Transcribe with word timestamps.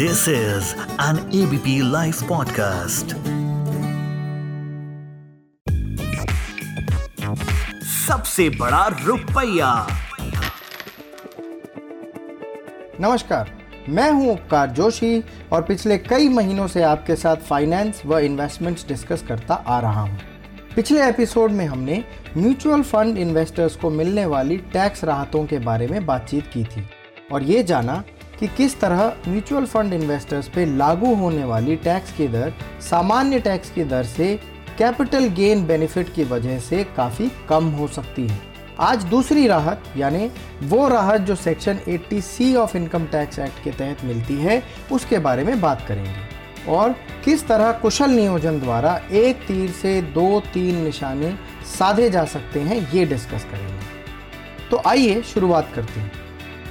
This 0.00 0.20
is 0.28 0.68
an 0.98 1.18
ABP 1.38 1.72
Life 1.82 2.20
podcast. 2.28 3.12
सबसे 7.84 8.48
बड़ा 8.50 8.86
रुपया 9.04 9.72
नमस्कार, 13.00 13.50
मैं 13.88 14.10
हूँ 14.10 14.32
उपकार 14.32 14.70
जोशी 14.70 15.24
और 15.52 15.62
पिछले 15.62 15.98
कई 15.98 16.28
महीनों 16.28 16.66
से 16.66 16.82
आपके 16.82 17.16
साथ 17.16 17.36
फाइनेंस 17.36 18.02
व 18.06 18.18
इन्वेस्टमेंट्स 18.18 18.86
डिस्कस 18.88 19.24
करता 19.28 19.54
आ 19.54 19.80
रहा 19.80 20.00
हूँ। 20.00 20.18
पिछले 20.76 21.08
एपिसोड 21.08 21.50
में 21.50 21.66
हमने 21.66 22.04
म्यूचुअल 22.36 22.82
फंड 22.82 23.18
इन्वेस्टर्स 23.18 23.76
को 23.76 23.90
मिलने 23.90 24.26
वाली 24.26 24.56
टैक्स 24.56 25.04
राहतों 25.04 25.44
के 25.46 25.58
बारे 25.58 25.86
में 25.86 26.06
बातचीत 26.06 26.46
की 26.46 26.64
थी 26.64 26.86
और 27.32 27.42
ये 27.42 27.62
जाना 27.62 28.02
कि 28.40 28.46
किस 28.46 28.80
तरह 28.80 29.16
म्यूचुअल 29.28 29.64
फंड 29.64 29.92
इन्वेस्टर्स 29.92 30.48
पे 30.48 30.76
लागू 30.76 31.14
होने 31.14 31.44
वाली 31.44 31.76
टैक्स 31.76 32.12
की 32.12 32.28
दर, 32.28 32.52
सामान्य 32.90 33.40
टैक्स 33.40 33.70
की 33.70 33.84
दर 33.84 34.04
से 34.04 34.40
कैपिटल 34.78 35.28
गेन 35.28 35.66
बेनिफिट 35.66 36.14
की 36.14 36.24
वजह 36.24 36.58
से 36.58 36.84
काफ़ी 36.84 37.32
कम 37.48 37.64
हो 37.64 37.88
सकती 37.88 38.28
है। 38.28 38.38
आज 38.80 39.04
दूसरी 39.04 39.46
राहत, 39.46 39.82
यानी 39.96 40.30
वो 40.62 40.88
राहत 40.88 41.20
जो 41.20 41.34
section 41.34 41.78
80 41.88 42.20
C 42.20 42.54
of 42.54 42.76
income 42.76 43.04
tax 43.04 43.38
act 43.38 43.64
के 43.64 43.70
तहत 43.70 43.98
मिलती 44.04 44.34
है, 44.34 44.62
उसके 44.92 45.18
बारे 45.18 45.44
में 45.44 45.60
बात 45.60 45.86
करेंगे। 45.88 46.40
और 46.72 46.92
किस 47.24 47.48
तरह 47.48 47.72
कुशल 47.72 48.10
नियोजन 48.10 48.60
द्वारा 48.60 49.02
एक 49.12 49.36
तीर 49.36 49.70
से 49.70 50.02
दो 50.02 50.40
तीन 50.40 50.84
निशाने 50.84 51.34
साधे 51.78 52.10
जा 52.10 52.24
सकते 52.24 52.60
हैं, 52.60 52.92
ये 52.92 53.04
डिस्कस 53.04 53.44
करेंगे। 53.44 53.80
तो 54.70 54.82
आइए 54.86 55.22
शुरुआत 55.22 55.68
करते 55.74 56.00
हैं। 56.00 56.19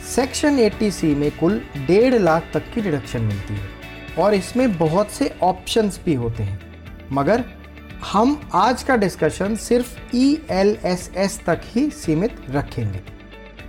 सेक्शन 0.09 0.57
80 0.59 0.89
सी 0.91 1.07
में 1.15 1.29
कुल 1.31 1.61
डेढ़ 1.77 2.13
लाख 2.13 2.49
तक 2.53 2.71
की 2.73 2.81
डिडक्शन 2.81 3.21
मिलती 3.21 3.53
है 3.53 3.67
और 4.17 4.33
इसमें 4.33 4.77
बहुत 4.77 5.11
से 5.11 5.31
ऑप्शंस 5.43 5.99
भी 6.05 6.13
होते 6.13 6.43
हैं। 6.43 6.59
मगर 7.11 7.43
हम 8.03 8.39
आज 8.53 8.83
का 8.83 8.95
डिस्कशन 8.95 9.55
सिर्फ़ 9.55 10.15
ई 10.15 10.27
एल 10.51 10.77
एस 10.85 11.09
एस 11.15 11.39
तक 11.45 11.61
ही 11.65 11.89
सीमित 11.89 12.35
रखेंगे। 12.49 13.01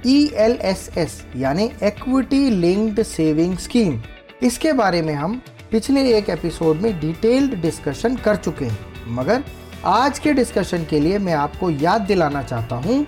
ई 0.07 0.31
एल 0.35 0.59
एस 0.63 0.89
एस 0.99 1.23
यानी 1.37 1.71
एक्विटी 1.83 2.49
लिंक्ड 2.51 3.03
सेविंग 3.03 3.57
स्कीम 3.59 4.01
इसके 4.43 4.73
बारे 4.73 5.03
में 5.03 5.15
हम 5.15 5.41
पिछले 5.73 6.09
एक 6.19 6.31
एपिसोड 6.31 6.77
में 6.77 6.99
डिटेल्ड 7.01 7.61
डिस्कशन 7.63 8.17
कर 8.17 8.37
चुके 8.37 8.65
हैं। 8.65 8.79
मगर 9.09 9.45
आज 9.85 10.19
के 10.19 10.33
डिस्कशन 10.33 10.85
के 10.85 11.01
लिए 11.01 11.19
मैं 11.19 11.35
आपको 11.35 11.71
याद 11.71 12.01
दिलाना 12.01 12.43
चाहता 12.43 12.77
हूँ 12.77 13.05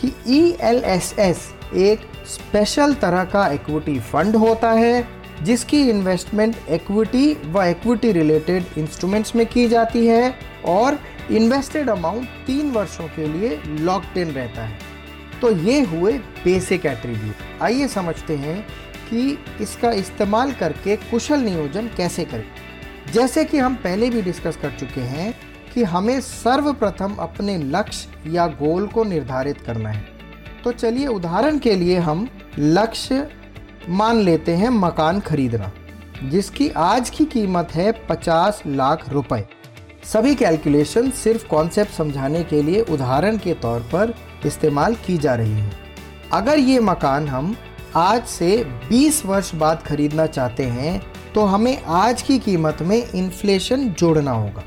कि 0.00 0.12
ई 0.28 0.56
एल 0.60 0.82
एस 0.84 1.14
एस 1.18 1.52
एक 1.74 2.00
स्पेशल 2.26 2.94
तरह 2.94 3.24
का 3.24 3.46
इक्विटी 3.48 3.98
फंड 4.00 4.36
होता 4.36 4.70
है, 4.70 5.08
जिसकी 5.42 5.88
इन्वेस्टमेंट 5.90 6.56
इक्विटी 6.68 7.36
व 7.46 7.62
इक्विटी 7.62 8.12
रिलेटेड 8.12 8.64
इंस्ट्रूमेंट्स 8.78 9.36
में 9.36 9.46
की 9.46 9.68
जाती 9.68 10.06
है 10.06 10.34
और 10.64 10.98
इन्वेस्टेड 11.30 11.90
अमाउंट 11.90 12.28
तीन 12.46 12.70
वर्षों 12.70 13.08
के 13.08 13.26
लिए 13.28 13.62
लॉक्ड 13.66 14.18
इन 14.18 14.30
रहता 14.30 14.62
है। 14.62 14.78
तो 15.40 15.50
ये 15.50 15.80
हुए 15.80 16.12
बेसिक 16.44 16.86
एट्रीब्यूट 16.86 17.62
आइए 17.62 17.88
समझते 17.88 18.36
हैं 18.36 18.66
कि 19.10 19.38
इसका 19.60 19.90
इस्तेमाल 19.92 20.52
करके 20.52 20.96
कुशल 20.96 21.40
नियोजन 21.40 21.90
कैसे 21.96 22.24
करें। 22.24 22.44
जैसे 23.12 23.44
कि 23.44 23.58
हम 23.58 23.74
पहले 23.74 24.10
भी 24.10 24.22
डिस्कस 24.22 24.56
कर 24.56 24.70
चुके 24.70 25.00
हैं 25.00 25.34
कि 25.74 25.82
हमें 25.82 26.20
सर्वप्रथम 26.20 27.14
अपने 27.14 27.58
लक्ष्य 27.58 28.30
या 28.30 28.46
गोल 28.46 28.86
को 28.86 29.04
निर्धारित 29.04 29.60
करना 29.60 29.88
है। 29.88 30.15
तो 30.66 30.72
चलिए 30.72 31.06
उदाहरण 31.06 31.58
के 31.58 31.74
लिए 31.74 31.98
हम 31.98 32.26
लक्ष्य 32.58 33.26
मान 33.88 34.20
लेते 34.20 34.52
हैं 34.52 34.68
मकान 34.68 35.20
खरीदना, 35.20 35.70
जिसकी 36.22 36.68
आज 36.68 37.10
की 37.10 37.24
कीमत 37.24 37.74
है 37.74 37.92
पचास 38.08 38.62
लाख 38.66 39.08
रुपए। 39.08 39.42
सभी 40.04 40.34
कैलकुलेशन 40.34 41.10
सिर्फ़ 41.10 41.46
कॉन्सेप्ट 41.46 41.92
समझाने 41.92 42.42
के 42.44 42.62
लिए 42.62 42.80
उदाहरण 42.82 43.38
के 43.38 43.54
तौर 43.54 43.80
पर 43.92 44.14
इस्तेमाल 44.46 44.94
की 45.06 45.18
जा 45.18 45.34
रही 45.34 45.52
है। 45.52 45.70
अगर 46.32 46.58
ये 46.58 46.80
मकान 46.80 47.28
हम 47.28 47.56
आज 47.96 48.26
से 48.26 48.52
20 48.88 49.24
वर्ष 49.26 49.54
बाद 49.54 49.82
खरीदना 49.82 50.26
चाहते 50.26 50.64
हैं 50.64 51.00
तो 51.34 51.44
हमें 51.44 51.82
आज 51.84 52.22
की 52.22 52.38
कीमत 52.38 52.82
में 52.82 52.98
इन्फ्लेशन 53.04 53.88
जोड़ना 53.90 54.30
होगा। 54.32 54.64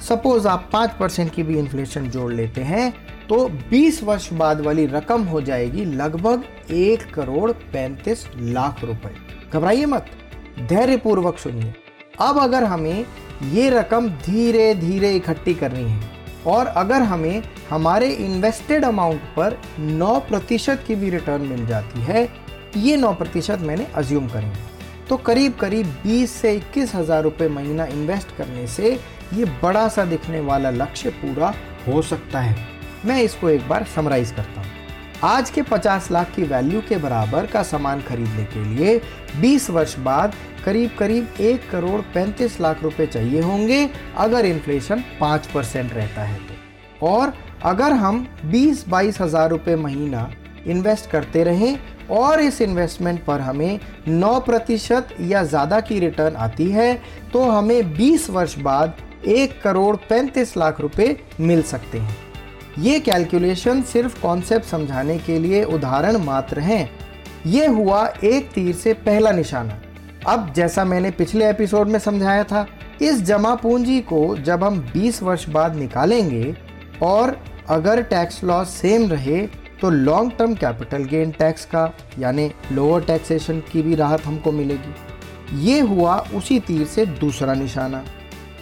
सपोज़ 0.00 0.48
आप 0.48 0.68
पाँच 0.72 0.90
परसेंट 0.90 1.32
की 1.34 1.42
भी 1.42 1.58
इन्फ्लेशन 1.58 2.10
जोड़ 2.10 2.32
लेते 2.32 2.60
हैं 2.62 2.92
तो 3.28 3.48
20 3.70 4.02
वर्ष 4.02 4.32
बाद 4.32 4.60
वाली 4.60 4.86
रकम 4.86 5.22
हो 5.24 5.40
जाएगी 5.40 5.84
लगभग 5.86 6.44
एक 6.72 7.02
करोड़ 7.14 7.50
पैंतीस 7.52 8.26
लाख 8.36 8.84
रुपए। 8.84 9.14
घबराइए 9.52 9.86
मत 9.86 10.06
धैर्य 10.62 10.96
पूर्वक 10.96 11.38
सुनिए। 11.38 11.74
अब 12.20 12.38
अगर 12.38 12.64
हमें 12.64 13.04
ये 13.52 13.68
रकम 13.70 14.08
धीरे 14.24 14.74
धीरे 14.74 15.14
इकट्ठी 15.16 15.54
करनी 15.54 15.82
है 15.82 16.10
और 16.46 16.66
अगर 16.66 17.02
हमें 17.02 17.42
हमारे 17.70 18.08
इन्वेस्टेड 18.08 18.84
अमाउंट 18.84 19.20
पर 19.36 19.56
9 19.80 20.18
प्रतिशत 20.28 20.84
की 20.86 20.94
भी 20.94 21.10
रिटर्न 21.10 21.42
मिल 21.42 21.66
जाती 21.66 22.00
है, 22.00 22.28
ये 22.76 22.96
9 22.96 23.12
प्रतिशत 23.14 23.58
मैंने 23.60 23.86
अज्यूम 23.94 24.28
करेंगे 24.28 24.70
तो 25.08 25.16
करीब 25.18 25.54
करीब 25.54 25.86
20 26.02 26.32
से 26.32 26.54
इक्कीस 26.56 26.94
हज़ार 26.94 27.22
रुपये 27.22 27.48
महीना 27.50 27.84
इन्वेस्ट 27.86 28.36
करने 28.36 28.66
से 28.66 28.92
ये 29.34 29.44
बड़ा 29.62 29.86
सा 29.88 30.04
दिखने 30.04 30.40
वाला 30.40 30.70
लक्ष्य 30.72 31.10
पूरा 31.12 31.54
हो 31.86 32.02
सकता 32.02 32.40
है। 32.40 32.71
मैं 33.04 33.22
इसको 33.22 33.48
एक 33.50 33.68
बार 33.68 33.84
समराइज 33.94 34.30
करता 34.30 34.60
हूँ। 34.60 34.70
आज 35.24 35.50
के 35.50 35.62
50 35.62 36.10
लाख 36.10 36.30
की 36.34 36.42
वैल्यू 36.42 36.80
के 36.80 36.96
बराबर 36.96 37.46
का 37.46 37.62
सामान 37.62 38.00
खरीदने 38.00 38.44
के 38.44 38.64
लिए 38.66 39.00
20 39.42 39.68
वर्ष 39.70 39.98
बाद 40.00 40.34
करीब 40.64 40.90
करीब 40.98 41.40
एक 41.40 41.68
करोड़ 41.70 42.00
पैंतीस 42.14 42.60
लाख 42.60 42.82
रुपए 42.82 43.06
चाहिए 43.06 43.40
होंगे 43.40 43.88
अगर 44.16 44.46
इन्फ्लेशन 44.46 45.02
पाँच 45.20 45.46
परसेंट 45.46 45.92
रहता 45.92 46.22
है 46.22 46.38
तो। 46.38 47.06
और 47.06 47.32
अगर 47.64 47.92
हम 47.94 48.26
बीस 48.44 48.88
बाईस 48.88 49.20
हज़ार 49.20 49.50
रुपये 49.50 49.76
महीना 49.76 50.30
इन्वेस्ट 50.66 51.10
करते 51.10 51.44
रहें 51.44 51.78
और 52.10 52.40
इस 52.40 52.60
इन्वेस्टमेंट 52.62 53.24
पर 53.24 53.40
हमें 53.40 53.78
9 54.08 54.38
प्रतिशत 54.46 55.08
या 55.20 55.42
ज़्यादा 55.44 55.80
की 55.80 55.98
रिटर्न 55.98 56.36
आती 56.38 56.70
है 56.70 56.94
तो 57.32 57.42
हमें 57.42 57.94
20 57.96 58.28
वर्ष 58.30 58.58
बाद 58.60 58.96
एक 59.28 59.60
करोड़ 59.62 59.96
पैंतीस 60.08 60.56
लाख 60.56 60.80
रुपए 60.80 61.16
मिल 61.40 61.62
सकते 61.62 61.98
हैं। 61.98 62.31
ये 62.78 62.98
कैलकुलेशन 63.00 63.82
सिर्फ़ 63.82 64.20
कॉन्सेप्ट 64.20 64.66
समझाने 64.66 65.18
के 65.18 65.38
लिए 65.38 65.62
उदाहरण 65.64 66.16
मात्र 66.16 66.60
हैं। 66.60 66.90
ये 67.46 67.66
हुआ 67.66 68.06
एक 68.24 68.50
तीर 68.50 68.74
से 68.74 68.92
पहला 68.94 69.32
निशाना। 69.32 69.78
अब 70.28 70.52
जैसा 70.56 70.84
मैंने 70.84 71.10
पिछले 71.10 71.48
एपिसोड 71.50 71.88
में 71.88 71.98
समझाया 71.98 72.44
था, 72.44 72.66
इस 73.02 73.22
जमा 73.22 73.54
पूंजी 73.54 74.00
को 74.02 74.36
जब 74.38 74.64
हम 74.64 74.80
20 74.92 75.22
वर्ष 75.22 75.48
बाद 75.48 75.76
निकालेंगे 75.76 76.54
और 77.02 77.36
अगर 77.70 78.02
टैक्स 78.02 78.42
लॉस 78.44 78.68
सेम 78.70 79.08
रहे 79.10 79.46
तो 79.80 79.90
long 79.90 80.32
term 80.38 80.54
capital 80.54 81.04
gain 81.04 81.30
tax 81.30 81.64
का, 81.64 81.92
यानी 82.18 82.50
लोअर 82.72 83.04
टैक्सेशन 83.04 83.60
की 83.72 83.82
भी 83.82 83.94
राहत 83.94 84.26
हमको 84.26 84.52
मिलेगी। 84.52 85.64
ये 85.66 85.80
हुआ 85.80 86.16
उसी 86.34 86.58
तीर 86.60 86.86
से 86.86 87.06
दूसरा 87.06 87.54
निशाना। 87.54 88.04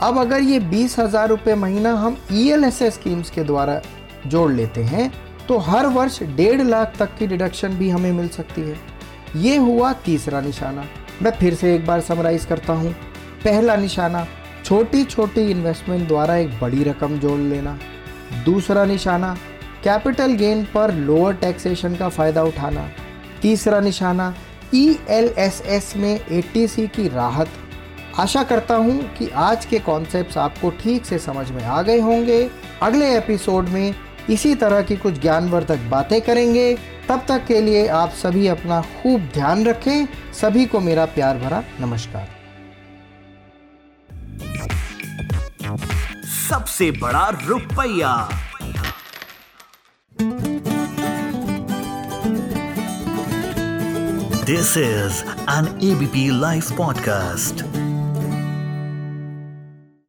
अब 0.02 0.18
अगर 0.18 0.40
ये 0.40 0.58
बीस 0.60 0.98
हज़ार 0.98 1.28
रुपये 1.28 1.54
महीना 1.54 1.92
हम 1.94 2.16
ई 2.32 2.48
एल 2.50 2.64
एस 2.64 2.82
स्कीम्स 2.84 3.30
के 3.30 3.44
द्वारा 3.44 3.80
जोड़ 4.26 4.50
लेते 4.52 4.82
हैं 4.84 5.10
तो 5.48 5.58
हर 5.58 5.86
वर्ष 5.88 6.22
डेढ़ 6.22 6.62
लाख 6.62 6.96
तक 6.98 7.16
की 7.18 7.26
डिडक्शन 7.26 7.74
भी 7.74 7.88
हमें 7.90 8.10
मिल 8.12 8.28
सकती 8.28 8.60
है। 8.60 8.76
ये 9.36 9.56
हुआ 9.56 9.92
तीसरा 10.04 10.40
निशाना। 10.40 10.84
मैं 11.22 11.30
फिर 11.30 11.54
से 11.54 11.74
एक 11.74 11.86
बार 11.86 12.00
समराइज 12.00 12.44
करता 12.44 12.72
हूँ। 12.72 12.92
पहला 13.44 13.76
निशाना 13.76 14.26
छोटी 14.64 15.02
छोटी 15.04 15.50
इन्वेस्टमेंट 15.50 16.06
द्वारा 16.08 16.36
एक 16.36 16.58
बड़ी 16.60 16.82
रकम 16.84 17.18
जोड़ 17.18 17.38
लेना। 17.40 17.78
दूसरा 18.44 18.84
निशाना 18.84 19.36
कैपिटल 19.84 20.32
गेन 20.32 20.64
पर 20.64 20.94
लोअर 20.94 21.34
टैक्सेशन 21.34 21.94
का 21.96 22.08
फ़ायदा 22.08 22.42
उठाना। 22.42 22.88
तीसरा 23.42 23.80
निशाना 23.80 24.34
ई 24.74 24.98
एल 25.08 25.32
एस 25.38 25.62
एस 25.66 25.92
में 25.96 26.12
ए 26.12 26.42
की 26.56 27.08
राहत। 27.08 27.48
आशा 28.18 28.42
करता 28.42 28.74
हूँ 28.74 28.98
कि 29.14 29.28
आज 29.28 29.64
के 29.64 29.78
कॉन्सेप्ट्स 29.78 30.38
आपको 30.38 30.70
ठीक 30.80 31.04
से 31.06 31.18
समझ 31.18 31.50
में 31.50 31.64
आ 31.64 31.80
गए 31.82 32.00
होंगे। 32.00 32.48
अगले 32.82 33.16
एपिसोड 33.16 33.68
में 33.68 33.94
इसी 34.30 34.54
तरह 34.54 34.82
की 34.82 34.96
कुछ 34.96 35.20
ज्ञानवर्धक 35.20 35.78
बातें 35.78 36.20
करेंगे। 36.20 36.78
तब 37.08 37.24
तक 37.28 37.46
के 37.46 37.60
लिए 37.60 37.88
आप 37.88 38.10
सभी 38.10 38.46
अपना 38.46 38.80
खूब 38.80 39.20
ध्यान 39.20 39.64
रखें। 39.66 40.06
सभी 40.32 40.66
को 40.66 40.80
मेरा 40.80 41.04
प्यार 41.04 41.38
भरा 41.38 41.62
नमस्कार। 41.80 42.28
सबसे 46.50 46.90
बड़ा 46.90 47.28
रुपया। 47.44 48.28
This 54.44 54.76
is 54.76 55.22
an 55.50 55.78
ABP 55.82 56.40
live 56.40 56.62
podcast 56.76 57.64